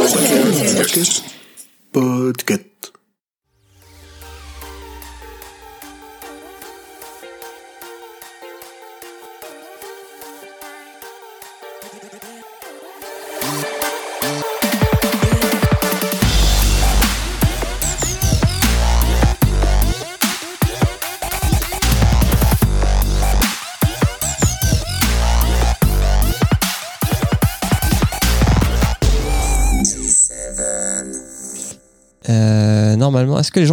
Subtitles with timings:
[0.00, 1.39] Podcast.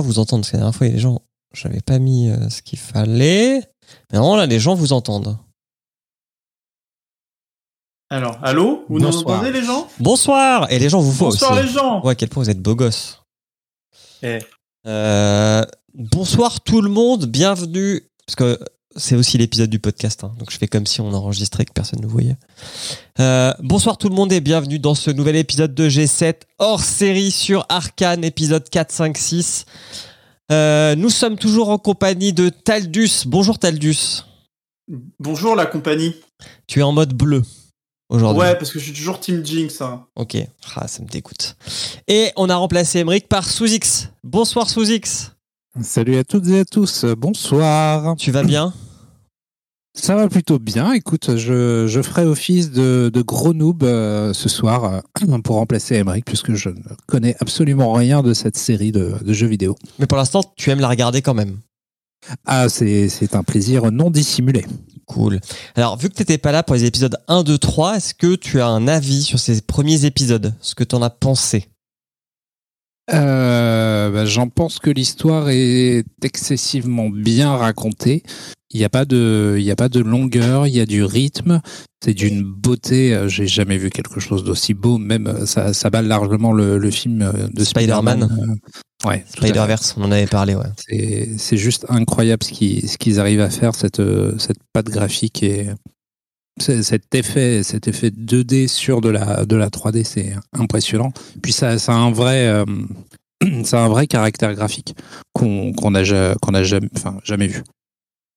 [0.08, 1.22] Vous entendent Parce que la dernière fois, les gens,
[1.54, 3.62] j'avais pas mis euh, ce qu'il fallait.
[4.12, 5.38] Mais non, là, les gens vous entendent.
[8.10, 8.86] Alors, allô?
[8.90, 9.40] Vous nous Bonsoir.
[9.40, 9.88] entendez les gens?
[10.00, 11.62] Bonsoir Et les gens vous voient Bonsoir aussi.
[11.64, 13.22] les gens Ouais, à quel point vous êtes beau gosse.
[14.24, 14.40] Eh.
[14.86, 18.02] Euh, bonsoir tout le monde, bienvenue.
[18.26, 18.60] Parce que
[18.98, 22.02] c'est aussi l'épisode du podcast, hein, donc je fais comme si on enregistrait que personne
[22.02, 22.36] ne voyait.
[23.20, 27.32] Euh, bonsoir tout le monde et bienvenue dans ce nouvel épisode de G7 hors série
[27.32, 29.66] sur Arcane, épisode 4, 5, 6.
[30.52, 33.26] Euh, nous sommes toujours en compagnie de Taldus.
[33.26, 34.24] Bonjour Taldus.
[35.20, 36.16] Bonjour la compagnie.
[36.68, 37.44] Tu es en mode bleu
[38.10, 38.42] aujourd'hui.
[38.42, 39.82] Ouais, parce que je suis toujours Team Jinx.
[39.82, 40.06] hein.
[40.16, 40.38] Ok,
[40.76, 41.58] ah, ça me dégoûte.
[42.08, 44.10] Et on a remplacé Emmerich par Sous-X.
[44.24, 45.34] Bonsoir Sous-X.
[45.82, 48.16] Salut à toutes et à tous, bonsoir.
[48.16, 48.74] Tu vas bien?
[50.00, 50.94] Ça va plutôt bien.
[50.94, 55.96] Écoute, je, je ferai office de, de gros noob euh, ce soir euh, pour remplacer
[55.96, 59.76] Emmerich puisque je ne connais absolument rien de cette série de, de jeux vidéo.
[60.00, 61.58] Mais pour l'instant, tu aimes la regarder quand même.
[62.46, 64.66] Ah, c'est c'est un plaisir non dissimulé.
[65.06, 65.40] Cool.
[65.76, 68.36] Alors, vu que tu n'étais pas là pour les épisodes 1, 2, 3, est-ce que
[68.36, 70.54] tu as un avis sur ces premiers épisodes?
[70.60, 71.70] Ce que tu en as pensé?
[73.14, 78.24] Euh, bah, J'en pense que l'histoire est excessivement bien racontée.
[78.72, 81.04] Il n'y a pas de, il y a pas de longueur, il y a du
[81.04, 81.62] rythme.
[82.04, 83.14] C'est d'une beauté.
[83.16, 84.98] euh, J'ai jamais vu quelque chose d'aussi beau.
[84.98, 88.24] Même euh, ça, ça bat largement le, le film euh, de Spider-Man.
[88.24, 88.56] Euh,
[89.06, 89.24] Ouais.
[89.30, 90.66] Spider-Verse, on en avait parlé, ouais.
[90.76, 94.02] C'est c'est juste incroyable ce qu'ils ce qu'ils arrivent à faire cette
[94.40, 95.68] cette patte graphique et
[96.60, 101.12] cet effet cet effet 2D sur de la de la 3D c'est impressionnant.
[101.42, 102.66] Puis ça ça a un vrai euh,
[103.64, 104.96] ça a un vrai caractère graphique
[105.34, 107.64] qu'on qu'on a ja- qu'on a jamais enfin jamais vu.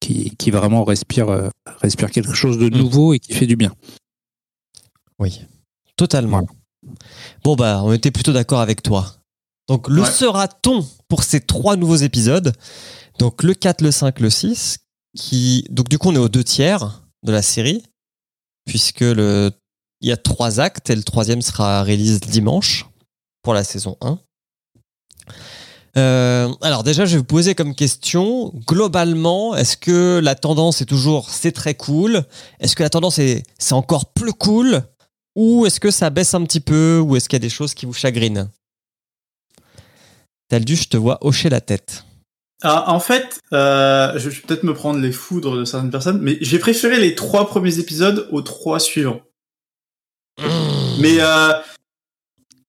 [0.03, 1.51] Qui, qui vraiment respire euh,
[1.83, 2.79] respire quelque chose de Mm.
[2.79, 3.73] nouveau et qui fait du bien.
[5.19, 5.43] Oui,
[5.97, 6.47] totalement.
[7.45, 9.07] Bon, bah, on était plutôt d'accord avec toi.
[9.69, 10.11] Donc, le Ouais.
[10.11, 12.53] sera-t-on pour ces trois nouveaux épisodes?
[13.19, 14.79] Donc, le 4, le 5, le 6.
[15.17, 15.65] Qui...
[15.71, 17.83] Donc, du coup, on est aux deux tiers de la série,
[18.66, 19.53] puisque il
[20.03, 22.87] y a trois actes et le troisième sera release dimanche
[23.43, 24.19] pour la saison 1.
[25.97, 30.87] Euh, alors déjà, je vais vous poser comme question, globalement, est-ce que la tendance est
[30.87, 32.25] toujours c'est très cool?
[32.60, 34.82] Est-ce que la tendance est c'est encore plus cool?
[35.37, 37.00] Ou est-ce que ça baisse un petit peu?
[37.00, 38.48] Ou est-ce qu'il y a des choses qui vous chagrinent?
[40.48, 42.04] Taldu, je te vois hocher la tête.
[42.62, 46.37] Ah, en fait, euh, je vais peut-être me prendre les foudres de certaines personnes, mais
[46.41, 49.22] j'ai préféré les trois premiers épisodes aux trois suivants.
[51.00, 51.53] Mais euh,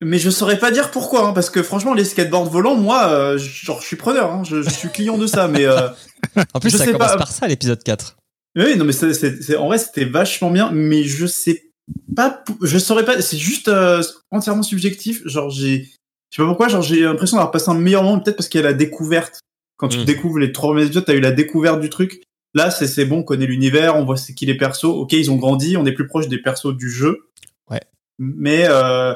[0.01, 3.37] mais je saurais pas dire pourquoi, hein, parce que franchement, les skateboards volants, moi, euh,
[3.37, 5.89] genre, je suis preneur, hein, je, je suis client de ça, mais euh,
[6.53, 7.17] En plus, Je ça sais commence pas.
[7.17, 8.17] par ça, l'épisode 4.
[8.57, 11.71] oui, non, mais c'est, c'est, c'est- en vrai, c'était vachement bien, mais je sais
[12.15, 15.21] pas, je saurais pas, c'est juste euh, entièrement subjectif.
[15.27, 15.83] Genre, j'ai,
[16.31, 18.59] je sais pas pourquoi, genre, j'ai l'impression d'avoir passé un meilleur moment, peut-être parce qu'il
[18.61, 19.39] y a la découverte.
[19.81, 20.05] Quand tu Mm.
[20.05, 22.21] découvres les trois premiers épisodes, t'as eu la découverte du truc.
[22.53, 24.83] Là, c'est, c'est bon, on connaît l'univers, on voit c'est qui les persos.
[24.85, 27.27] Ok, ils ont grandi, on est plus proche des persos du jeu.
[27.69, 27.81] Ouais.
[28.19, 29.15] Mais, euh,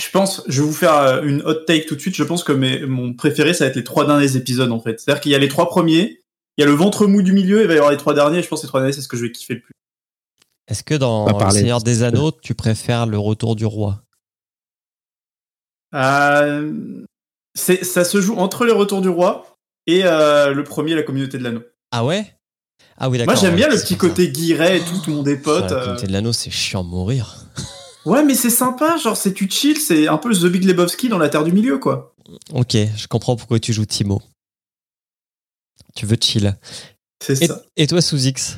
[0.00, 2.14] je pense, je vais vous faire euh, une hot take tout de suite.
[2.16, 4.98] Je pense que mes, mon préféré, ça va être les trois derniers épisodes, en fait.
[4.98, 6.20] C'est-à-dire qu'il y a les trois premiers,
[6.56, 8.38] il y a le ventre mou du milieu, il va y avoir les trois derniers.
[8.38, 9.72] et Je pense que les trois derniers, c'est ce que je vais kiffer le plus.
[10.68, 14.02] Est-ce que dans Le Seigneur de- des Anneaux, tu préfères le retour du roi?
[15.94, 17.04] Euh,
[17.54, 21.42] ça se joue entre les retours du roi et euh, le premier, la communauté de
[21.44, 21.62] l'anneau.
[21.90, 22.34] Ah ouais?
[22.98, 23.40] Ah oui, Moi, d'accord.
[23.42, 25.70] j'aime bien ouais, le petit côté guiret et tout, tout le monde est pote.
[25.70, 25.80] La euh.
[25.80, 27.44] communauté de l'anneau, c'est chiant de mourir.
[28.04, 31.18] Ouais, mais c'est sympa, genre, c'est tu chill, c'est un peu The Big Lebowski dans
[31.18, 32.14] la Terre du Milieu, quoi.
[32.52, 34.20] Ok, je comprends pourquoi tu joues Timo.
[35.94, 36.56] Tu veux chill.
[37.22, 37.62] C'est Et, ça.
[37.76, 38.56] et toi, sous X?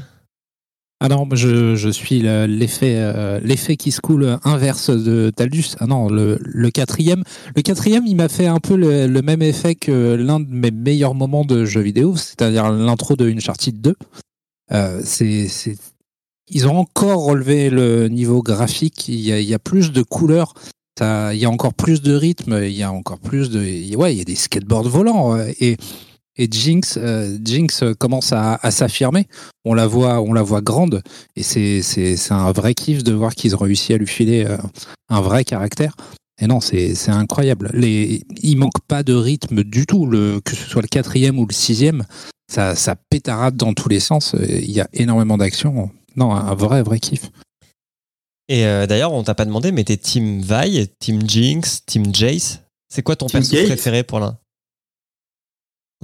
[1.06, 5.76] Ah non, je, je suis le- l'effet euh, l'effet qui se coule inverse de Taldus.
[5.78, 6.38] Ah non, le,
[6.70, 7.24] quatrième,
[7.54, 11.12] le quatrième, il m'a fait un peu le, même effet que l'un de mes meilleurs
[11.12, 13.94] moments de jeux vidéo, c'est-à-dire l'intro de Uncharted 2.
[14.72, 15.46] Euh, c'est,
[16.48, 19.06] ils ont encore relevé le niveau graphique.
[19.08, 20.54] Il y a, il y a plus de couleurs.
[20.98, 22.60] Ça, il y a encore plus de rythme.
[22.62, 25.76] Il y a encore plus de, ouais, il y a des skateboards volants et
[26.36, 29.26] et Jinx, euh, Jinx commence à, à s'affirmer.
[29.64, 31.02] On la voit, on la voit grande,
[31.36, 34.44] et c'est c'est c'est un vrai kiff de voir qu'ils ont réussi à lui filer
[34.44, 34.56] euh,
[35.08, 35.94] un vrai caractère.
[36.40, 37.70] Et non, c'est c'est incroyable.
[37.74, 40.06] Les, il manque pas de rythme du tout.
[40.06, 42.04] Le, que ce soit le quatrième ou le sixième,
[42.52, 44.34] ça, ça pétarade dans tous les sens.
[44.40, 45.90] Il y a énormément d'action.
[46.16, 47.30] Non, un vrai, vrai kiff.
[48.48, 52.60] Et euh, d'ailleurs, on t'a pas demandé, mais t'es Team Vi, Team Jinx, Team Jace.
[52.92, 54.36] C'est quoi ton Team perso préféré pour l'un?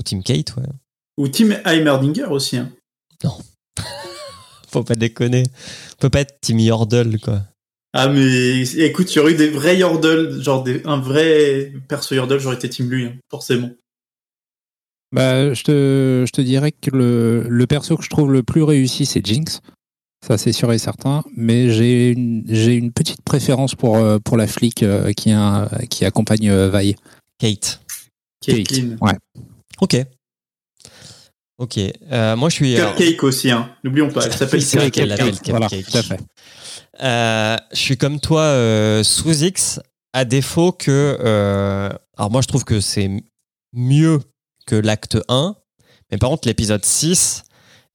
[0.00, 0.62] Ou Team Kate, ouais.
[1.18, 2.56] Ou Team Heimerdinger aussi.
[2.56, 2.72] Hein.
[4.72, 5.42] Faut pas déconner.
[5.92, 7.42] On peut pas être Team Yordle, quoi.
[7.92, 12.14] Ah mais écoute, il y aurait eu des vrais Yordle, genre des, un vrai perso
[12.14, 13.70] Yordle, j'aurais été Team lui, hein, forcément.
[15.12, 18.62] Bah, je te, je te dirais que le, le perso que je trouve le plus
[18.62, 19.60] réussi, c'est Jinx.
[20.24, 21.24] Ça, c'est sûr et certain.
[21.36, 25.68] Mais j'ai une, j'ai une petite préférence pour, euh, pour la flic euh, qui, a-
[25.90, 26.94] qui accompagne euh, Vi.
[27.38, 27.80] Kate.
[28.40, 28.96] Caitlyn.
[29.00, 29.14] Ouais.
[29.80, 29.96] Ok.
[31.58, 31.78] Ok.
[32.10, 32.76] Euh, moi, je suis.
[32.76, 33.70] alors- Cupcake aussi, hein.
[33.84, 35.26] N'oublions pas, elle s'appelle c'est vrai qu'elle Cupcake.
[35.46, 35.90] l'appelle Voilà, Cupcake.
[35.92, 36.20] tout à fait.
[37.02, 39.80] Euh, je suis comme toi euh, sous X,
[40.12, 41.18] à défaut que.
[41.20, 43.10] euh, alors, moi, je trouve que c'est
[43.72, 44.20] mieux
[44.66, 45.54] que l'acte 1.
[46.10, 47.44] Mais par contre, l'épisode 6,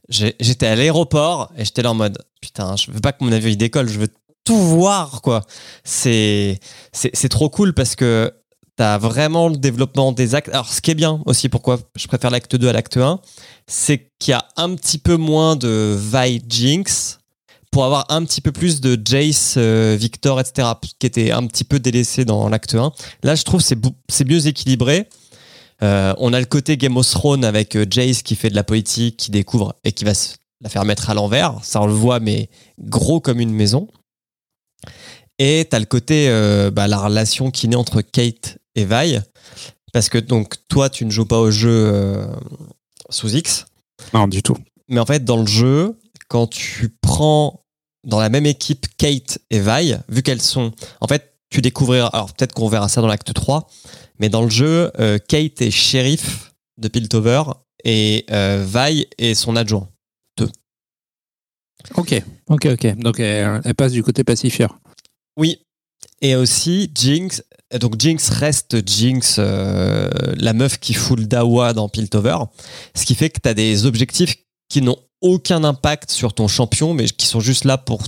[0.09, 3.31] j'ai- j'étais à l'aéroport et j'étais là en mode Putain, je veux pas que mon
[3.31, 4.07] avion il décolle, je veux
[4.43, 5.41] tout voir, quoi.
[5.83, 6.59] C'est
[6.93, 8.31] c'est c'est trop cool parce que
[8.75, 10.49] t'as vraiment le développement des actes.
[10.49, 13.19] Alors, ce qui est bien aussi, pourquoi je préfère l'acte 2 à l'acte 1,
[13.67, 17.19] c'est qu'il y a un petit peu moins de Vi Jinx
[17.71, 21.65] pour avoir un petit peu plus de Jace, euh, Victor, etc., qui était un petit
[21.65, 22.91] peu délaissé dans l'acte 1.
[23.23, 23.77] Là, je trouve c'est
[24.07, 25.09] c'est mieux équilibré.
[25.83, 28.63] Euh, on a le côté Game of Thrones avec euh, Jace qui fait de la
[28.63, 31.55] politique, qui découvre et qui va se la faire mettre à l'envers.
[31.63, 32.49] Ça, on le voit, mais
[32.79, 33.89] gros comme une maison.
[35.37, 36.29] Et t'as le côté,
[36.71, 39.19] bah, la relation qui naît entre Kate et Vi.
[39.93, 42.27] Parce que donc, toi, tu ne joues pas au jeu euh,
[43.09, 43.65] sous X.
[44.13, 44.57] Non, du tout.
[44.89, 47.65] Mais en fait, dans le jeu, quand tu prends
[48.05, 50.71] dans la même équipe Kate et Vi, vu qu'elles sont.
[51.01, 52.07] En fait, tu découvriras.
[52.07, 53.67] Alors, peut-être qu'on verra ça dans l'acte 3,
[54.19, 57.43] mais dans le jeu, euh, Kate est shérif de Piltover
[57.83, 59.89] et euh, Vi est son adjoint.
[61.97, 62.95] Ok, ok, ok.
[62.97, 64.79] Donc, elle, elle passe du côté pacifieur.
[65.37, 65.64] Oui.
[66.21, 67.43] Et aussi, Jinx.
[67.79, 72.37] Donc, Jinx reste Jinx, euh, la meuf qui fout le Dawa dans Piltover.
[72.95, 74.35] Ce qui fait que tu as des objectifs
[74.69, 78.03] qui n'ont aucun impact sur ton champion, mais qui sont juste là pour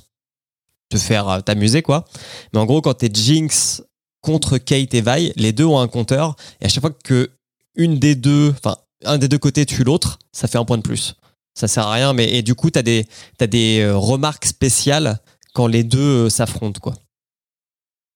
[0.89, 2.05] te faire euh, t'amuser, quoi.
[2.53, 3.83] Mais en gros, quand t'es Jinx
[4.21, 6.35] contre Kate et Vi, les deux ont un compteur.
[6.61, 7.31] Et à chaque fois que
[7.75, 10.81] une des deux, enfin, un des deux côtés tue l'autre, ça fait un point de
[10.81, 11.15] plus.
[11.53, 13.05] Ça sert à rien, mais et du coup, t'as des,
[13.37, 15.19] t'as des euh, remarques spéciales
[15.53, 16.93] quand les deux s'affrontent, quoi.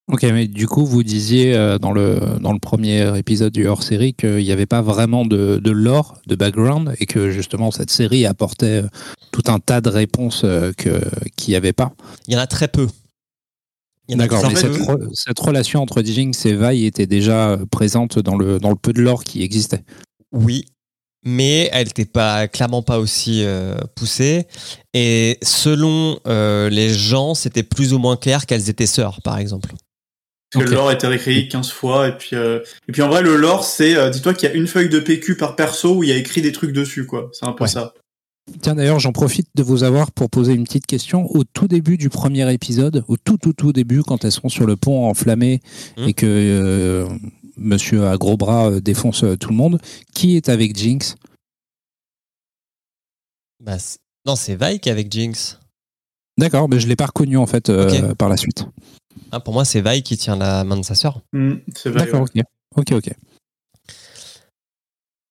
[0.08, 4.14] Ok, mais du coup, vous disiez euh, dans, le, dans le premier épisode du hors-série
[4.14, 8.26] qu'il n'y avait pas vraiment de, de lore, de background, et que justement cette série
[8.26, 8.88] apportait euh,
[9.32, 11.02] tout un tas de réponses euh, que-
[11.38, 11.94] qu'il n'y avait pas.
[12.28, 12.88] Il y en a très peu.
[14.10, 17.08] Il y en a D'accord, mais cette, re- cette relation entre Jinx et Vi était
[17.08, 19.86] déjà présente dans le, dans le peu de lore qui existait.
[20.34, 20.66] Oui,
[21.24, 24.48] mais elle n'était pas clairement pas aussi euh, poussée.
[24.94, 29.74] Et selon euh, les gens, c'était plus ou moins clair qu'elles étaient sœurs, par exemple.
[30.52, 33.08] Parce que le lore a été réécrit 15 fois, et puis, euh, et puis en
[33.08, 35.96] vrai, le lore, c'est, euh, dis-toi qu'il y a une feuille de PQ par perso
[35.96, 37.30] où il y a écrit des trucs dessus, quoi.
[37.34, 37.70] C'est un peu Ouais.
[37.70, 37.94] ça.
[38.62, 41.26] Tiens, d'ailleurs, j'en profite de vous avoir pour poser une petite question.
[41.34, 44.66] Au tout début du premier épisode, au tout, tout, tout début, quand elles sont sur
[44.66, 45.62] le pont enflammé
[45.96, 46.08] Hmm.
[46.10, 47.08] et que euh,
[47.56, 49.80] monsieur à gros bras euh, défonce euh, tout le monde,
[50.14, 51.16] qui est avec Jinx?
[53.64, 53.78] Bah,
[54.26, 55.60] non, c'est Vi qui est avec Jinx.
[56.38, 58.66] D'accord, mais je l'ai pas reconnu en fait euh, par la suite.
[59.32, 61.22] Ah, pour moi, c'est Vi qui tient la main de sa sœur.
[61.76, 62.06] C'est vrai.
[62.06, 62.42] D'accord, ouais.
[62.76, 62.92] ok.
[62.92, 63.14] Ok, ok.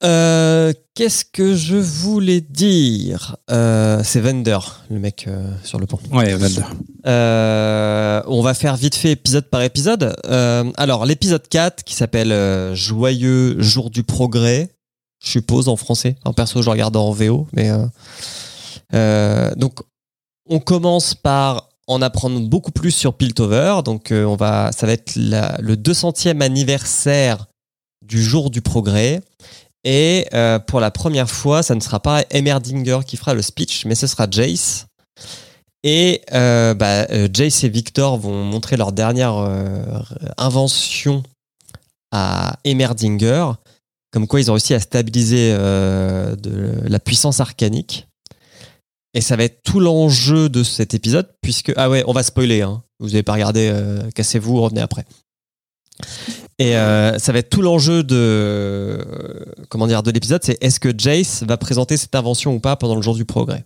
[0.02, 3.36] Euh, Qu'est-ce que je voulais dire?
[3.50, 4.58] Euh, C'est Vender,
[4.90, 5.98] le mec euh, sur le pont.
[6.12, 6.62] Ouais, Vander.
[7.06, 10.14] Euh, on va faire vite fait épisode par épisode.
[10.26, 14.70] Euh, alors, l'épisode 4 qui s'appelle euh, Joyeux jour du progrès,
[15.22, 16.16] je suppose en français.
[16.24, 17.46] En perso, je regarde en VO.
[17.54, 17.86] Mais euh,
[18.94, 19.80] euh, donc,
[20.48, 23.80] on commence par en apprendre beaucoup plus sur Piltover.
[23.84, 27.46] Donc, euh, on va, ça va être le 200e anniversaire
[28.06, 29.20] du jour du progrès.
[29.82, 33.86] Et euh, pour la première fois, ça ne sera pas Emmerdinger qui fera le speech,
[33.86, 34.86] mais ce sera Jace.
[35.82, 39.34] Et euh, bah, Jace et Victor vont montrer leur dernière
[40.36, 41.24] invention
[42.12, 43.46] à Emmerdinger,
[44.12, 48.06] comme quoi ils ont réussi à stabiliser la puissance arcanique.
[49.14, 51.72] Et ça va être tout l'enjeu de cet épisode, puisque...
[51.76, 52.82] Ah ouais, on va spoiler, hein.
[53.00, 55.04] vous n'avez pas regardé, euh, cassez-vous, revenez après.
[56.58, 59.04] Et euh, ça va être tout l'enjeu de euh,
[59.68, 62.94] comment dire de l'épisode, c'est est-ce que Jace va présenter cette invention ou pas pendant
[62.94, 63.64] le jour du progrès?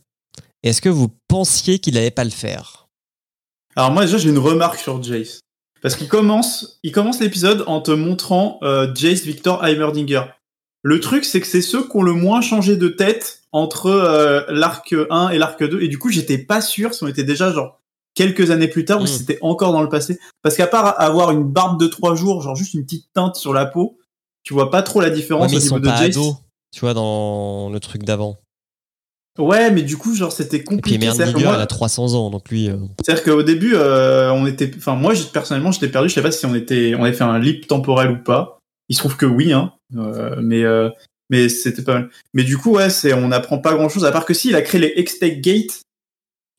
[0.63, 2.89] Est-ce que vous pensiez qu'il n'allait pas le faire?
[3.77, 5.41] Alors moi, déjà, j'ai une remarque sur Jace.
[5.83, 8.59] Parce qu'il commence, il commence l'épisode en te montrant
[8.95, 10.25] Jace Victor Heimerdinger.
[10.83, 14.43] Le truc, c'est que c'est ceux qui ont le moins changé de tête entre euh,
[14.49, 15.81] l'arc 1 et l'arc 2.
[15.81, 17.81] Et du coup, j'étais pas sûr si on était déjà genre
[18.15, 19.19] quelques années plus tard ou si Mm.
[19.19, 20.19] c'était encore dans le passé.
[20.43, 23.53] Parce qu'à part avoir une barbe de trois jours, genre juste une petite teinte sur
[23.55, 23.97] la peau,
[24.43, 26.17] tu vois pas trop la Ouais, différence mais au ils niveau sont de pas Jace.
[26.17, 26.35] ados,
[26.73, 28.39] tu vois, dans le truc d'avant.
[29.39, 31.01] Ouais, mais du coup, genre, c'était Et puis compliqué.
[31.01, 32.69] C'est-à-dire que Merdinger, moi- il a 300 ans, donc lui.
[32.71, 36.09] euh, C'est-à-dire qu'au début, euh, on était, enfin moi, personnellement, j'étais perdu.
[36.09, 38.59] Je sais pas si on était, on avait fait un leap temporel ou pas.
[38.89, 39.73] Il se trouve que oui, hein.
[39.97, 40.63] Euh, mais
[41.35, 42.11] mais c'était pas mal.
[42.33, 44.63] Mais du coup, ouais, c'est, on n'apprend pas grand-chose à part que si, il a
[44.63, 45.83] créé les X-Tech Gate,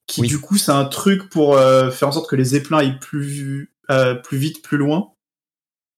[0.05, 0.27] qui Oui.
[0.27, 3.71] du coup, c'est un truc pour euh, faire en sorte que les zeppelins aillent plus
[3.89, 5.13] euh, plus vite, plus loin.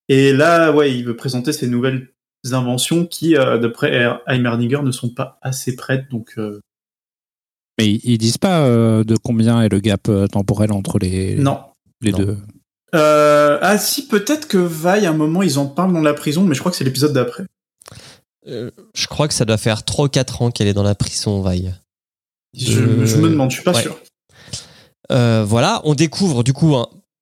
[0.10, 2.14] Et là, ouais, il veut présenter ces nouvelles
[2.52, 6.08] inventions qui, euh, d'après Heimerdinger, ne sont pas assez prêtes.
[6.12, 6.38] Donc,
[7.80, 11.62] Mais ils, disent pas de combien est le gap temporel entre les, non.
[12.02, 12.18] les Non.
[12.20, 12.38] deux.
[12.94, 16.54] Ah si, peut-être que Vi, à un moment, ils en parlent dans la prison, mais
[16.54, 17.44] je crois que c'est l'épisode d'après.
[18.48, 20.96] Euh, je crois que ça doit faire 3 ou 4 ans qu'elle est dans la
[20.96, 21.74] prison, Vaille.
[22.56, 23.82] Je, Euh, je me demande, je suis pas ouais.
[23.82, 24.00] sûr.
[25.12, 26.76] Euh, voilà, on découvre du coup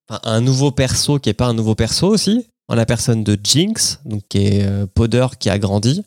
[0.08, 4.00] un, nouveau perso qui est pas un nouveau perso aussi, en la personne de Jinx,
[4.04, 6.02] donc qui est euh, Powder qui a grandi,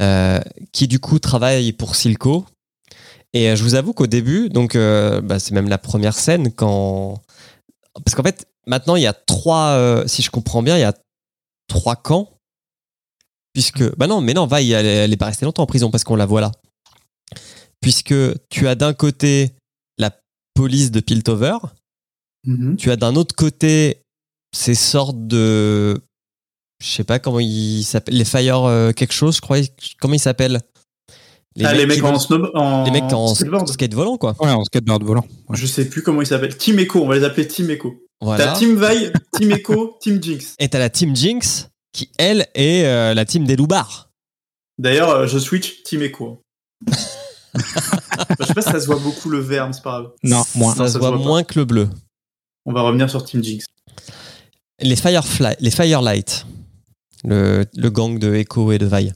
[0.00, 0.40] euh,
[0.72, 2.44] qui du coup travaille pour Silco.
[3.32, 6.52] Et euh, je vous avoue qu'au début, donc euh, bah, c'est même la première scène
[6.52, 7.20] quand,
[8.04, 10.84] parce qu'en fait maintenant il y a trois, euh, si je comprends bien, il y
[10.84, 10.94] a
[11.68, 12.33] trois camps,
[13.54, 15.90] puisque bah non, mais non, Vaille elle, est- elle est pas restée longtemps en prison
[15.90, 16.52] parce qu'on la voit là,
[17.80, 18.14] puisque
[18.50, 19.52] tu as d'un côté
[19.98, 20.10] la
[20.54, 21.56] police de Piltover.
[22.46, 22.76] Mhm.
[22.76, 24.02] Tu as d'un autre côté
[24.54, 25.98] ces sortes de.
[26.84, 28.16] Je sais pas comment ils s'appellent.
[28.16, 29.58] Les Fire euh, quelque chose, je crois.
[30.00, 30.60] Comment ils s'appellent?
[31.62, 33.68] Ah, les mecs qui en, snow, en, les mecs en skateboard.
[33.68, 34.34] skate volant, quoi.
[34.40, 35.24] Ouais, en skateboard volant.
[35.48, 35.56] Ouais.
[35.56, 36.56] Je sais plus comment ils s'appellent.
[36.58, 37.94] Team Echo, on va les appeler Team Echo.
[38.20, 38.46] Voilà.
[38.46, 40.54] T'as Team Vi, Team Echo, Team Jinx.
[40.58, 44.10] Et t'as la team Jinx, qui elle est euh, la team des loupards.
[44.78, 46.42] D'ailleurs, euh, je switch Team Echo.
[46.90, 50.10] je sais pas si ça se voit beaucoup le vert, mais c'est pas grave.
[50.22, 50.74] Non, moins.
[50.74, 51.24] Ça Non, se ça se voit voit pas.
[51.24, 51.88] moins que le bleu.
[52.66, 53.64] On va revenir sur Team Jinx.
[54.80, 56.46] Les Firefly, les Firelight,
[57.22, 59.12] le, le gang de Echo et de Vi.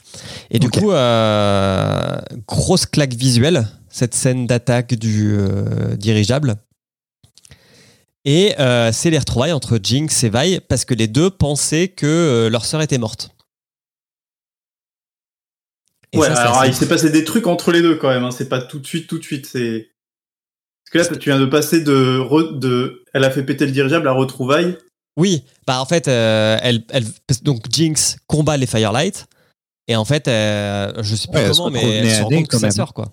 [0.51, 2.17] Et du coup, euh,
[2.47, 6.57] grosse claque visuelle, cette scène d'attaque du euh, dirigeable.
[8.31, 12.05] Et euh, c'est les retrouvailles entre Jinx et Vi parce que les deux pensaient que
[12.05, 13.31] euh, leur sœur était morte.
[16.13, 18.25] Et ouais, ça, alors assez il s'est passé des trucs entre les deux quand même.
[18.25, 18.31] Hein.
[18.31, 19.47] C'est pas tout de suite, tout de suite.
[19.47, 19.89] C'est
[20.93, 23.73] parce que là, tu viens de passer de, re- de, elle a fait péter le
[23.73, 24.77] dirigeable à retrouvailles.
[25.17, 26.85] Oui, bah en fait, euh, elle,
[27.45, 29.27] donc Jinx combat les Firelight
[29.87, 32.59] et en fait, euh, je sais Ouais, se comment, mais elle se rend compte que
[32.59, 33.11] c'est sa sœur, quoi.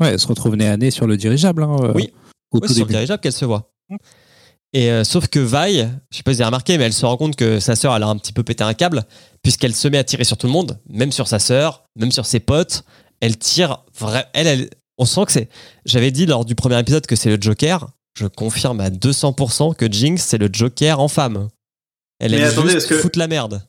[0.00, 1.62] Ouais, elle se retrouve nez à nez sur le dirigeable.
[1.62, 2.12] Hein, Oui.
[2.50, 3.72] Au Ouais, tout c'est sur le dirigeable qu'elle se voit.
[4.72, 5.78] Et euh, sauf que Vi,
[6.10, 7.94] je sais pas si vous avez remarqué, mais elle se rend compte que sa sœur,
[7.96, 9.04] elle a un petit peu pété un câble,
[9.42, 12.26] puisqu'elle se met à tirer sur tout le monde, même sur sa sœur, même sur
[12.26, 12.84] ses potes.
[13.20, 14.26] Elle tire vrai.
[14.34, 15.48] Elle, elle, on sent que c'est.
[15.86, 17.88] J'avais dit lors du premier épisode que c'est le Joker.
[18.18, 21.48] Je confirme à 200% que Jinx, c'est le Joker en femme.
[22.18, 23.62] Elle attendez, juste que- foutre la merde.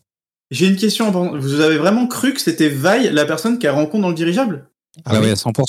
[0.52, 1.12] J'ai une question.
[1.12, 4.70] Vous avez vraiment cru que c'était Vi, la personne qu'elle rencontre dans le dirigeable?
[5.06, 5.64] Ah, oui, à 100%.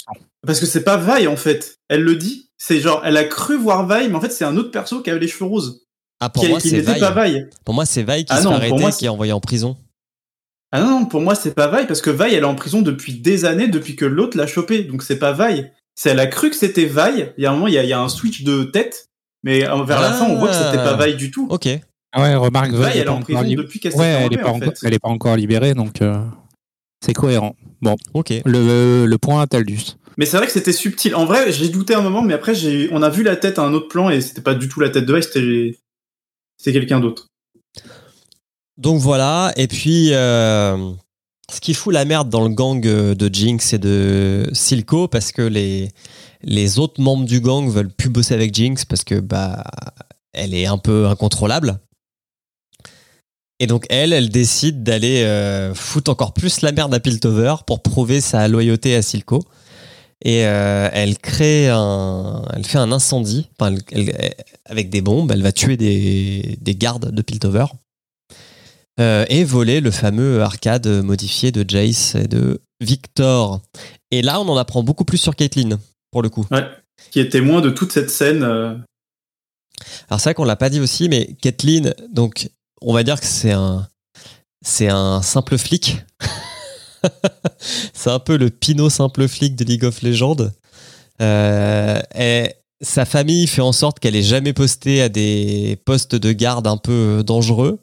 [0.46, 1.76] Parce que c'est pas Vi en fait.
[1.88, 2.47] Elle le dit.
[2.58, 5.10] C'est genre, elle a cru voir Vi, mais en fait, c'est un autre perso qui
[5.10, 5.86] avait les cheveux roses.
[6.20, 7.00] Ah, pour Qui, moi, qui c'est n'était Vi.
[7.00, 7.44] pas Vi.
[7.64, 9.32] Pour moi, c'est Vi qui Ah se non, fait pour arrêter, moi, qui est envoyé
[9.32, 9.76] en prison.
[10.72, 12.82] Ah non, non, pour moi, c'est pas Vi, parce que Vi, elle est en prison
[12.82, 14.82] depuis des années, depuis que l'autre l'a chopé.
[14.82, 15.64] Donc c'est pas Vi.
[15.94, 17.26] C'est, elle a cru que c'était Vi.
[17.38, 19.08] Il y a un moment, il y a, il y a un switch de tête.
[19.44, 20.12] Mais euh, vers la Ah.
[20.14, 21.46] fin, on voit que c'était pas Vi du tout.
[21.50, 21.68] Ok.
[22.12, 24.32] Ah ouais, remarque, Vi, elle est pas en encore prison depuis qu'elle s'est Ouais, elle
[24.32, 24.86] est, pas en encore, fait.
[24.86, 26.18] elle est pas encore libérée, donc euh,
[27.04, 27.54] c'est cohérent.
[27.80, 28.32] Bon, Ok.
[28.44, 29.96] le, le point à Taldus.
[30.18, 31.14] Mais c'est vrai que c'était subtil.
[31.14, 32.52] En vrai, j'ai douté un moment, mais après,
[32.90, 34.90] on a vu la tête à un autre plan et c'était pas du tout la
[34.90, 35.78] tête de c'était,
[36.58, 37.28] c'était quelqu'un d'autre.
[38.76, 40.92] Donc voilà, et puis euh,
[41.52, 45.32] ce qui fout la merde dans le gang euh, de Jinx et de Silco, parce
[45.32, 45.90] que les,
[46.42, 49.64] les autres membres du gang veulent plus bosser avec Jinx parce que bah
[50.32, 51.78] elle est un peu incontrôlable.
[53.60, 57.82] Et donc elle, elle décide d'aller euh, foutre encore plus la merde à Piltover pour
[57.82, 59.42] prouver sa loyauté à Silco.
[60.24, 64.34] Et euh, elle crée un, elle fait un incendie, enfin, elle- elle-
[64.64, 67.66] avec des bombes, elle va tuer des, des gardes de Piltover.
[69.00, 73.60] Euh, et voler le fameux arcade modifié de Jace et de Victor.
[74.10, 75.78] Et là, on en apprend beaucoup plus sur Caitlyn,
[76.10, 76.44] pour le coup.
[76.50, 76.66] Ouais.
[77.12, 78.42] Qui est témoin de toute cette scène.
[78.42, 78.74] euh,
[80.08, 82.48] Alors c'est vrai qu'on l'a pas dit aussi, mais Caitlyn, donc
[82.82, 83.86] on va dire que c'est un,
[84.62, 85.98] c'est un simple flic.
[87.92, 90.50] c'est un peu le Pinot simple flic de League of Legends.
[91.20, 96.32] Euh, elle, sa famille fait en sorte qu'elle est jamais postée à des postes de
[96.32, 97.80] garde un peu dangereux.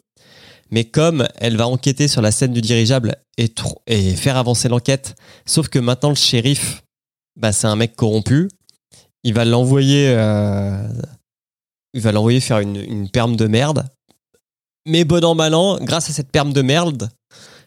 [0.72, 3.54] Mais comme elle va enquêter sur la scène du dirigeable et,
[3.88, 6.84] et faire avancer l'enquête, sauf que maintenant le shérif,
[7.40, 8.50] bah, c'est un mec corrompu,
[9.24, 10.88] il va l'envoyer, euh,
[11.94, 13.86] il va l'envoyer faire une, une perme de merde.
[14.88, 17.10] Mais bon an mal an, grâce à cette perme de merde,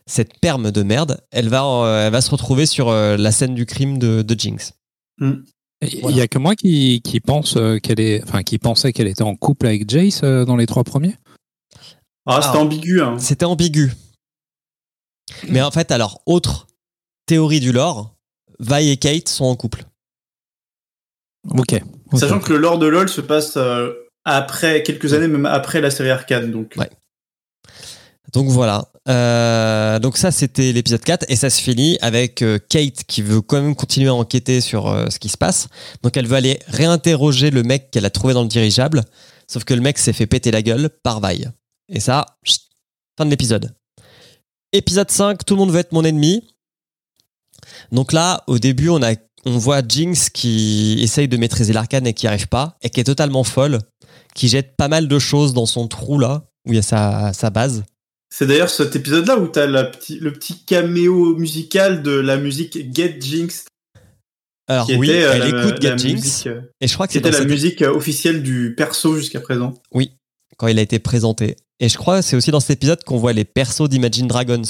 [0.09, 3.55] cette perme de merde, elle va, euh, elle va se retrouver sur euh, la scène
[3.55, 4.73] du crime de, de Jinx.
[5.21, 9.07] Il y a que moi qui, qui pense euh, qu'elle est, enfin, qui pensait qu'elle
[9.07, 11.15] était en couple avec Jace euh, dans les trois premiers?
[12.27, 12.63] Ah, c'était Ah.
[12.63, 13.01] ambigu.
[13.01, 13.19] Hein.
[13.19, 13.93] C'était ambigu.
[15.49, 16.67] Mais en fait, alors, autre
[17.27, 18.17] théorie du lore,
[18.61, 19.85] Vi et Kate sont en couple.
[21.51, 21.81] Ok.
[22.15, 23.93] Sachant que le lore de LoL se passe euh,
[24.25, 26.51] après, quelques années, même après la série Arcane.
[26.51, 26.91] Donc, Ouais.
[28.33, 28.89] Donc voilà.
[29.09, 31.27] Euh, donc ça, c'était l'épisode 4.
[31.29, 34.89] Et ça se finit avec euh, Kate qui veut quand même continuer à enquêter sur
[34.89, 35.69] euh, ce qui se passe.
[36.03, 39.03] Donc elle veut aller réinterroger le mec qu'elle a trouvé dans le dirigeable.
[39.47, 41.47] Sauf que le mec s'est fait péter la gueule par Vi.
[41.89, 42.27] Et ça,
[43.17, 43.75] fin de l'épisode.
[44.73, 46.47] Épisode 5, tout le monde veut être mon ennemi.
[47.91, 49.15] Donc là, au début, on, a,
[49.47, 53.01] on voit Jinx qui essaye de maîtriser l'arcane et qui n'y arrive pas, et qui
[53.01, 53.79] est totalement folle,
[54.35, 57.51] qui jette pas mal de choses dans son trou là, où il y a sa
[57.51, 57.85] base.
[58.31, 63.17] C'est d'ailleurs cet épisode-là où t'as petit, le petit caméo musical de la musique Get
[63.21, 63.65] Jinx.
[64.71, 66.93] Alors Qui oui, était, euh, elle la- écoute la Get Jinx, musique, euh, et je
[66.95, 69.73] crois que C'était la cette- musique euh, officielle du perso jusqu'à présent.
[70.59, 71.55] quand il a été présenté.
[71.81, 74.61] Et je crois que c'est aussi dans cet épisode qu'on voit les persos d'Imagine Dragons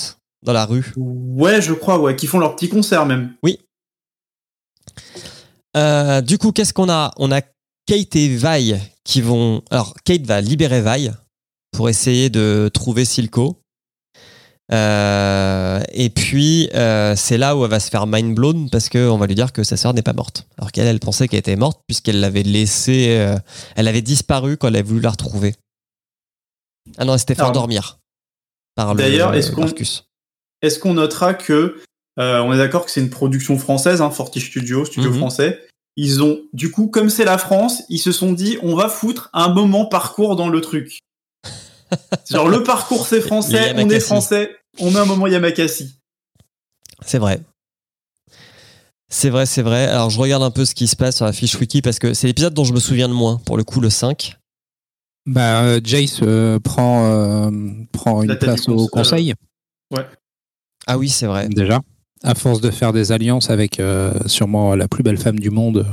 [0.45, 0.93] dans la rue.
[0.97, 3.33] Ouais, je crois, ouais, qui font leur petit concert même.
[5.77, 7.11] Euh, du coup, qu'est-ce qu'on a?
[7.17, 7.41] On a
[7.87, 8.75] Kate et Vi
[9.05, 9.62] qui vont.
[9.71, 11.11] Alors, Kate va libérer Vi
[11.73, 13.61] pour essayer de trouver Silco.
[14.71, 19.17] Euh, et puis, euh, c'est là où elle va se faire mind blown parce qu'on
[19.17, 20.47] va lui dire que sa sœur n'est pas morte.
[20.59, 23.17] Alors qu'elle, elle pensait qu'elle était morte puisqu'elle l'avait laissée.
[23.19, 23.37] euh,
[23.77, 25.55] elle avait disparu quand elle a voulu la retrouver.
[26.99, 27.99] Ah non, elle s'était fait endormir.
[28.75, 30.05] Par le d'ailleurs, est-ce qu'on- Marcus.
[30.63, 31.81] Est-ce qu'on notera que
[32.16, 35.19] on est d'accord que c'est une production française, hein, Forti Studio, studio Mhm.
[35.19, 35.64] français.
[35.97, 39.31] Ils ont, du coup, comme c'est la France, ils se sont dit, on va foutre
[39.33, 40.99] un moment parcours dans le truc.
[42.31, 45.94] Genre le parcours c'est français, on est français, on met un moment Yamakasi.
[47.05, 47.40] C'est vrai.
[49.11, 49.87] C'est vrai, c'est vrai.
[49.87, 52.12] Alors, je regarde un peu ce qui se passe sur la fiche wiki parce que
[52.12, 53.38] c'est l'épisode dont je me souviens de moins.
[53.46, 54.37] Pour le coup, le 5.
[55.24, 57.51] Bah, euh, Jace euh, prend, euh,
[57.92, 59.35] prend une place au cons- conseil,
[60.87, 61.48] Ah oui, c'est vrai.
[61.48, 61.81] déjà.
[62.22, 65.87] À force de faire des alliances avec euh, sûrement la plus belle femme du monde.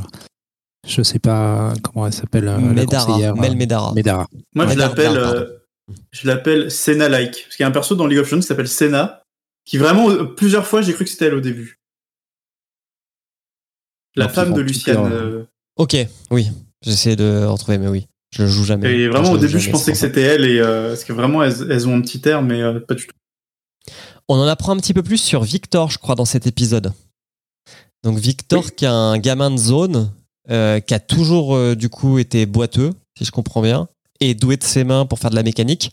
[0.88, 2.47] Je sais pas comment elle s'appelle.
[2.47, 3.93] euh, la conseillère, Mel Medara.
[3.93, 4.27] Medara.
[4.55, 5.45] Moi, je Ouais, l'appelle, euh,
[6.12, 7.43] je l'appelle Senna-like.
[7.45, 9.21] Parce qu'il y a un perso dans League of Legends qui s'appelle Senna,
[9.65, 11.80] qui vraiment, plusieurs fois, j'ai cru que c'était elle au début.
[14.15, 15.12] La femme de Luciane.
[15.12, 15.43] euh,
[15.78, 15.95] Ok,
[16.32, 16.48] oui.
[16.82, 18.08] J'essaie de retrouver, mais oui.
[18.32, 18.91] Je le joue jamais.
[18.93, 21.69] et vraiment, au début, je pensais que c'était elle, et euh, parce que vraiment, elles,
[21.71, 23.13] elles ont un petit air, mais euh, pas du tout.
[24.28, 26.93] On en apprend un petit peu plus sur Victor, je crois, dans cet épisode.
[28.04, 28.71] Donc Victor, Oui.
[28.76, 30.12] qui est un gamin de zone,
[30.50, 33.88] euh, qui a toujours du coup été boiteux, si je comprends bien,
[34.19, 35.91] et doué de ses mains pour faire de la mécanique,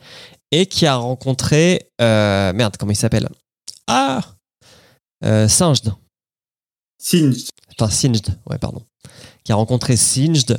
[0.51, 3.29] et qui a rencontré euh, merde, comment il s'appelle?
[3.87, 4.21] Ah,
[5.25, 5.93] euh, Singed,
[6.99, 7.49] Singe.
[7.79, 8.83] enfin Singed, ouais pardon,
[9.45, 10.59] qui a rencontré Singed,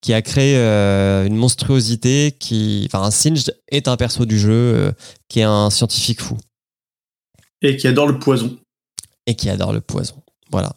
[0.00, 4.92] qui a créé euh, une monstruosité, qui, enfin Singed est un perso du jeu,
[5.28, 6.36] qui est un scientifique fou.
[7.62, 8.58] Et qui adore le poison.
[9.26, 10.22] et qui adore le poison.
[10.50, 10.72] Voilà.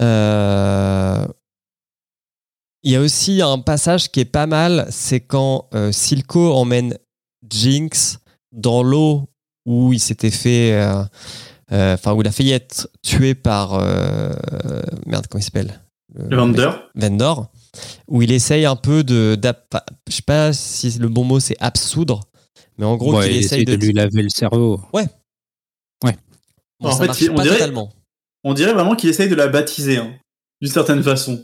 [0.00, 1.26] Euh,
[2.86, 6.96] Il y a aussi un passage qui est pas mal, c'est quand euh, Silco emmène
[7.50, 8.18] Jinx
[8.52, 9.28] dans l'eau
[9.66, 11.02] où il s'était fait, euh,
[11.72, 14.32] euh, enfin où il a failli être tué par euh,
[15.04, 15.80] merde comment il s'appelle?
[16.14, 16.88] Le vendeur.
[16.94, 17.50] Vendor,
[18.06, 19.36] où il essaye un peu de,
[20.08, 22.20] je sais pas si le bon mot c'est absoudre,
[22.78, 24.80] mais en gros Ouais, qu'il il essaye essaye de, de lui laver le cerveau.
[26.78, 27.90] Bon, En ça fait, il- on pas dirait- totalement.
[28.44, 30.14] On dirait vraiment qu'il essaye de la baptiser, hein,
[30.60, 31.42] d'une certaine façon.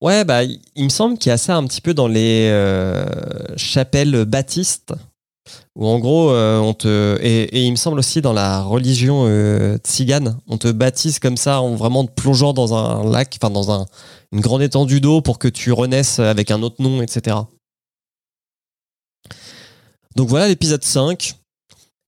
[0.00, 3.04] Ouais, bah, il me semble qu'il y a ça un petit peu dans les euh,
[3.56, 4.94] chapelles baptistes,
[5.76, 7.18] où en gros, euh, on te.
[7.20, 11.36] Et, et il me semble aussi dans la religion euh, tzigane, on te baptise comme
[11.36, 13.86] ça en vraiment te plongeant dans un lac, enfin dans un,
[14.32, 17.36] une grande étendue d'eau pour que tu renaisses avec un autre nom, etc.
[20.16, 21.34] Donc voilà l'épisode 5.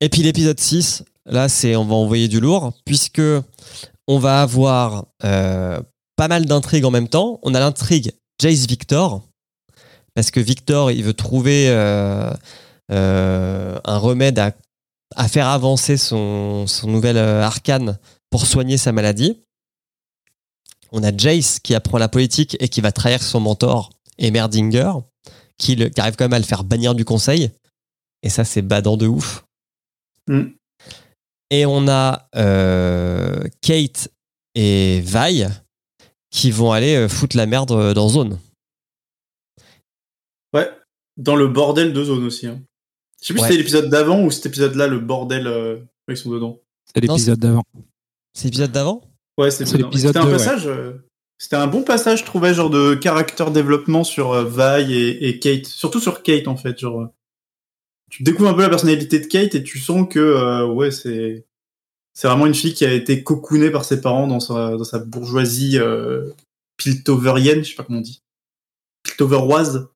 [0.00, 3.22] Et puis l'épisode 6, là, c'est on va envoyer du lourd, puisque
[4.08, 5.80] on va avoir euh,
[6.22, 7.40] pas mal d'intrigues en même temps.
[7.42, 9.22] On a l'intrigue Jace Victor,
[10.14, 12.32] parce que Victor, il veut trouver euh,
[12.92, 14.54] euh, un remède à,
[15.16, 17.98] à faire avancer son, son nouvel euh, arcane
[18.30, 19.40] pour soigner sa maladie.
[20.92, 24.92] On a Jace qui apprend la politique et qui va trahir son mentor, Emerdinger,
[25.58, 27.50] qui, le- qui arrive quand même à le faire bannir du conseil.
[28.22, 29.44] Et ça, c'est badant de ouf.
[30.28, 30.42] Mm.
[31.50, 34.08] Et on a euh, Kate
[34.54, 35.46] et Vi
[36.32, 38.38] qui vont aller euh, foutre la merde euh, dans Zone.
[40.54, 40.68] Ouais.
[41.16, 42.46] Dans le bordel de zone aussi.
[42.46, 42.60] Hein.
[43.20, 43.46] Je sais plus Ouais.
[43.48, 45.76] si c'était l'épisode d'avant ou cet épisode-là, le bordel, euh,
[46.08, 46.60] où ils sont dedans.
[46.92, 47.62] C'est l'épisode d'avant.
[48.34, 49.02] C'est l'épisode d'avant?
[49.38, 50.32] Ouais, c'est l'épisode C'était un ouais.
[50.32, 50.66] passage.
[50.66, 50.92] euh,
[51.38, 55.38] C'était un bon passage, je trouvais, genre de caractère développement sur euh, Vi et, et
[55.38, 55.66] Kate.
[55.66, 56.78] Surtout sur Kate, en fait.
[56.78, 57.08] Genre,
[58.10, 61.46] tu découvres un peu la personnalité de Kate et tu sens que, euh, ouais, c'est
[62.14, 64.98] c'est vraiment une fille qui a été cocoonée par ses parents dans sa, dans sa
[64.98, 66.30] bourgeoisie euh,
[66.76, 68.22] piltoverienne, je sais pas comment on dit.
[69.02, 69.88] Piltoveroise.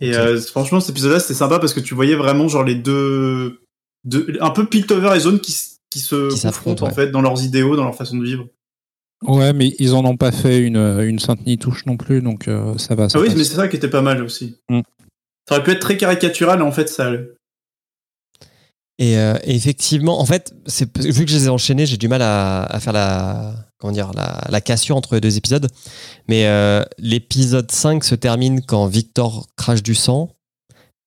[0.00, 3.60] Et euh, franchement, cet épisode-là, c'était sympa parce que tu voyais vraiment genre les deux,
[4.04, 5.56] deux un peu Piltover et Zone qui,
[5.90, 8.48] qui se Qui s'affrontent, confrontent en fait dans leurs idéaux, dans leur façon de vivre.
[9.22, 12.48] Ouais, mais ils en ont pas fait une, une sainte ni touche non plus, donc
[12.48, 13.08] euh, ça va.
[13.08, 13.36] ça Ah oui, passe.
[13.36, 14.56] mais c'est ça qui était pas mal aussi.
[14.68, 14.80] Mm.
[15.48, 17.30] Ça aurait pu être très caricatural, en fait, ça allait.
[19.02, 20.54] Et, euh, et effectivement, en fait,
[20.96, 24.12] vu que je les ai enchaînés, j'ai du mal à, à faire la comment dire
[24.14, 25.66] la, la cassure entre les deux épisodes.
[26.28, 30.30] Mais euh, l'épisode 5 se termine quand Victor crache du sang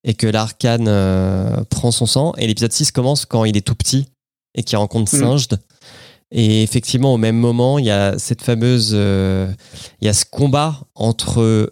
[0.04, 2.34] et que l'arcane euh, prend son sang.
[2.38, 4.08] Et l'épisode 6 commence quand il est tout petit
[4.56, 5.22] et qu'il rencontre Mhm.
[5.22, 5.60] Singed.
[6.32, 10.82] Et effectivement, au même moment, il y a cette fameuse, il y a ce combat
[10.96, 11.72] entre,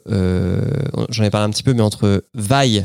[1.09, 2.81] j'en ai parlé un petit peu, mais entre Vi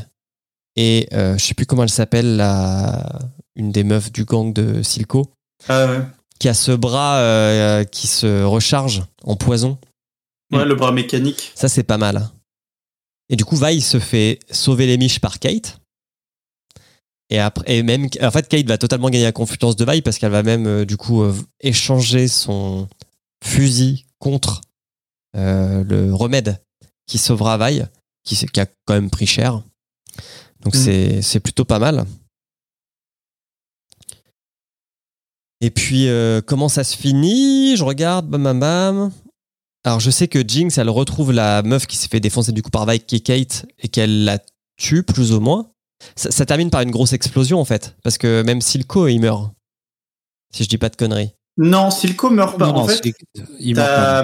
[0.81, 3.19] et euh, je sais plus comment elle s'appelle, la,
[3.57, 5.33] une des meufs du gang de Silco,
[5.69, 6.03] Ah ouais.
[6.39, 9.79] qui a ce bras euh, qui se recharge en poison.
[10.53, 11.51] Ouais, le bras mécanique.
[11.57, 12.29] Ça, c'est pas mal.
[13.29, 15.81] Et du coup, Vi se fait sauver les miches par Kate.
[17.31, 20.19] Et après, et même, en fait, Kate va totalement gagner la confiance de Vi parce
[20.19, 22.89] qu'elle va même, euh, du coup, euh, échanger son
[23.45, 24.61] fusil contre
[25.35, 26.63] le remède
[27.07, 27.59] qui sauvera
[28.25, 29.63] qui, s- qui a quand même pris cher.
[30.65, 30.81] Donc, Mhm.
[30.83, 32.05] c'est, c'est plutôt pas mal.
[35.61, 37.77] Et puis, euh, comment ça se finit?
[37.77, 39.13] Je regarde, bam, bam, bam.
[39.85, 42.71] Alors, je sais que Jinx, elle retrouve la meuf qui s'est fait défoncer du coup
[42.71, 44.39] par Vi qui est Kate et qu'elle la
[44.77, 45.71] tue plus ou moins.
[46.15, 49.53] Ça, ça termine par une grosse explosion en fait, parce que même Silco il meurt.
[50.55, 51.33] Si je dis pas de conneries.
[51.57, 52.67] Non, Silco meurt pas.
[52.67, 54.23] Non, non, en fait, c'est- il meurt pas.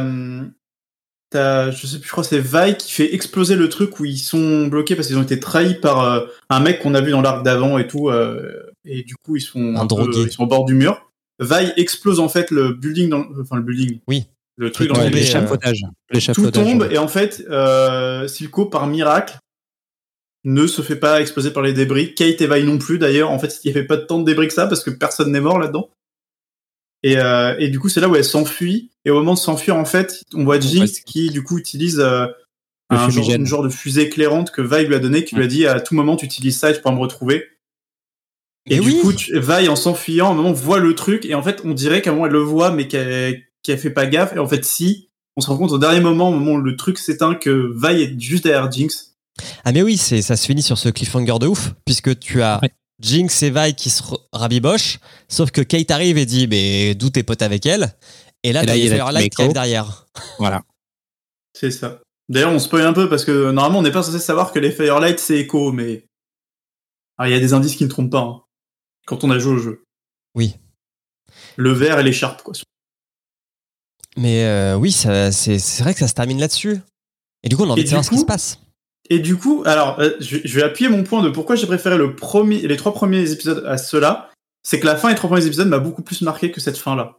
[1.34, 4.04] T'as, je sais plus, je crois que c'est Vi qui fait exploser le truc où
[4.04, 7.10] ils sont bloqués parce qu'ils ont été trahis par euh, un mec qu'on a vu
[7.10, 8.08] dans l'arc d'avant et tout.
[8.08, 10.22] euh, et du coup, ils sont, Un peu- drogué.
[10.22, 11.10] ils sont au bord du mur.
[11.40, 13.98] Vi explose en fait le building, dans, enfin le building.
[14.08, 14.24] Oui.
[14.56, 15.82] Le truc dans euh, L'échafaudage.
[16.32, 19.36] tout tombe et en fait, euh, Silco, par miracle,
[20.44, 22.14] ne se fait pas exploser par les débris.
[22.14, 23.30] Kate et Vi non plus d'ailleurs.
[23.30, 25.40] En fait, il n'y avait pas tant de débris que ça parce que personne n'est
[25.40, 25.88] mort là-dedans.
[27.06, 28.90] Et, euh, et du coup, c'est là où elle s'enfuit.
[29.04, 31.02] Et au moment de s'enfuir, en fait, on voit Jinx Ouais.
[31.04, 32.26] qui, du coup, utilise euh,
[32.88, 35.46] un genre, une genre de fusée éclairante que Vi lui a donné, qui lui a
[35.46, 37.44] dit à tout moment, tu utilises ça et tu pourras me retrouver.
[38.70, 38.98] Et, Et du oui.
[39.02, 41.26] coup, tu, Vi, en s'enfuyant, à un moment, voit le truc.
[41.26, 43.90] Et en fait, on dirait qu'à un moment, elle le voit, mais qu'elle qu'elle fait
[43.90, 44.34] pas gaffe.
[44.34, 46.76] Et en fait, si, on se rend compte au dernier moment, au moment où le
[46.76, 49.14] truc s'éteint, que Vi est juste derrière Jinx.
[49.64, 52.60] Ah mais oui, c'est ça se finit sur ce cliffhanger de ouf, puisque tu as
[52.62, 52.70] Ouais.
[53.04, 57.22] Jinx et Vi qui se rabibochent, sauf que Kate arrive et dit mais d'où t'es
[57.22, 57.94] pote avec elle?
[58.42, 60.06] Et là, Et là, t'as il y a la Firelight qui arrive derrière.
[60.38, 60.62] Voilà.
[61.58, 62.00] C'est ça.
[62.28, 64.70] D'ailleurs, on spoil un peu parce que normalement, on n'est pas censé savoir que les
[64.72, 66.06] Firelight, c'est Echo, mais.
[67.18, 68.20] Ah, il y a des indices qui ne trompent pas.
[68.20, 68.42] hein,
[69.06, 69.84] quand on a joué au jeu.
[70.34, 70.56] Oui.
[71.56, 72.54] Le vert et l'écharpe, quoi.
[74.16, 76.78] Mais euh, oui, ça- c'est c'est vrai que ça se termine là-dessus.
[77.42, 78.58] Et du coup, on a envie Et de savoir ce qui se passe.
[79.10, 81.98] Et du coup, alors, euh, je, je vais appuyer mon point de pourquoi j'ai préféré
[81.98, 84.30] le premier, les trois premiers épisodes à ceux-là.
[84.62, 87.18] C'est que la fin des trois premiers épisodes m'a beaucoup plus marqué que cette fin-là.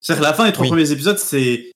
[0.00, 0.70] C'est-à-dire que la fin des trois Oui.
[0.70, 1.70] premiers épisodes, c'est.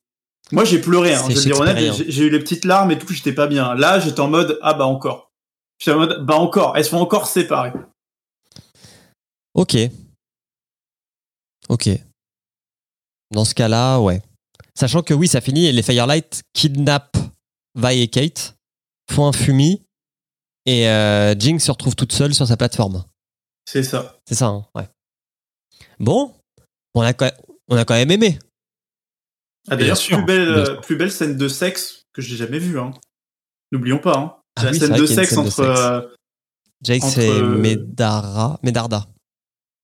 [0.50, 3.12] Moi, j'ai pleuré, hein, je vais dire honnête, j'ai eu les petites larmes et tout,
[3.12, 3.74] j'étais pas bien.
[3.74, 5.30] Là, j'étais en mode, ah bah encore.
[5.78, 7.72] J'étais en mode, bah encore, elles sont encore séparées.
[9.54, 9.76] Ok.
[11.68, 11.88] Ok.
[13.30, 14.20] Dans ce cas-là, ouais.
[14.74, 17.16] Sachant que oui, ça finit et les Firelight kidnappent
[17.76, 18.53] Vi et Kate,
[19.10, 19.82] font un fumis
[20.66, 23.04] et euh, Jinx se retrouve toute seule sur sa plateforme.
[23.66, 24.18] C'est ça.
[24.28, 24.88] C'est ça, hein ouais.
[25.98, 26.34] Bon,
[26.94, 27.32] on a, quand-
[27.68, 28.38] on a quand même aimé.
[29.70, 32.78] Ah, d'ailleurs, plus belle, euh, plus belle scène de sexe que j'ai jamais vue.
[32.78, 32.92] Hein.
[33.72, 34.18] N'oublions pas.
[34.18, 34.36] Hein.
[34.56, 35.80] Ah C'est la oui, scène de sexe scène de entre, sexe.
[35.80, 36.14] euh,
[36.82, 39.08] Jace Entre, et euh, Medara, Medarda.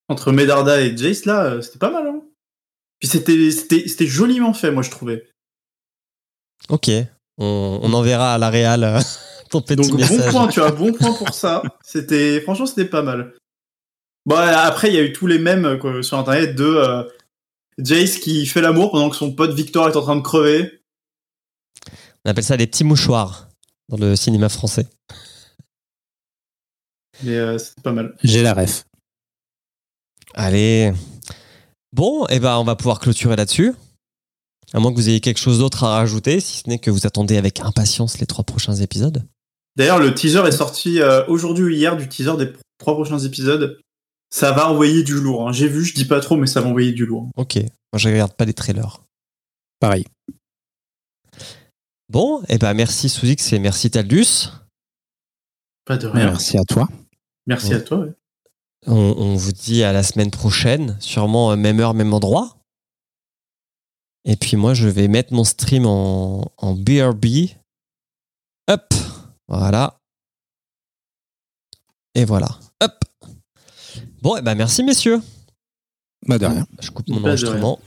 [0.09, 2.07] entre Medarda et Jace, là, euh, c'était pas mal.
[2.07, 2.21] Hein.
[2.99, 5.31] Puis c'était, c'était, c'était joliment fait, moi, je trouvais.
[6.69, 6.91] Ok,
[7.39, 9.01] on, on enverra à la Réal euh,
[9.51, 10.19] ton petit Donc, message.
[10.27, 11.63] bon point, tu vois, bon point pour ça.
[11.85, 13.35] C'était, franchement, c'était pas mal.
[14.27, 16.65] Bon, après, il y a eu tous les mêmes quoi, sur Internet de.
[16.65, 17.03] euh,
[17.79, 20.83] Jace qui fait l'amour pendant que son pote Victor est en train de crever.
[22.25, 23.49] On appelle ça les petits mouchoirs
[23.89, 24.87] dans le cinéma français.
[27.23, 28.15] Mais euh, c'est pas mal.
[28.23, 28.85] J'ai la ref.
[30.35, 30.93] Allez.
[31.93, 33.73] Bon, et ben on va pouvoir clôturer là-dessus.
[34.73, 37.07] À moins que vous ayez quelque chose d'autre à rajouter, si ce n'est que vous
[37.07, 39.27] attendez avec impatience les trois prochains épisodes.
[39.77, 43.79] D'ailleurs, le teaser est sorti euh, aujourd'hui ou hier du teaser des trois prochains épisodes.
[44.33, 45.49] Ça va envoyer du lourd.
[45.49, 45.53] hein.
[45.53, 47.29] J'ai vu, je dis pas trop, mais ça va envoyer du lourd.
[47.37, 47.57] Ok.
[47.57, 49.03] Moi, je regarde pas les trailers.
[49.81, 50.05] Pareil.
[52.09, 54.49] Bon, et ben merci Souzix et merci Taldus.
[55.85, 56.27] Pas de rien.
[56.27, 56.89] Merci à toi.
[57.47, 57.75] Merci Ouais.
[57.75, 57.99] à toi.
[57.99, 58.13] ouais.
[58.87, 62.57] On, on vous dit à la semaine prochaine, sûrement euh, même heure, même endroit.
[64.25, 67.27] Et puis moi, je vais mettre mon stream en, en BRB.
[68.69, 68.95] Hop,
[69.49, 69.99] voilà.
[72.15, 72.49] Et voilà.
[72.83, 72.93] Hop.
[74.23, 75.21] Bon, et ben merci messieurs.
[76.27, 76.67] Bah de rien.
[76.81, 77.81] Je coupe mon enregistrement.